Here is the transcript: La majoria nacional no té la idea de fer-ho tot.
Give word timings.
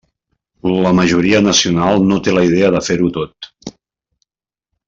La 0.85 0.93
majoria 0.99 1.41
nacional 1.49 2.01
no 2.13 2.19
té 2.29 2.35
la 2.39 2.45
idea 2.49 2.73
de 2.77 2.83
fer-ho 2.91 3.13
tot. 3.21 3.53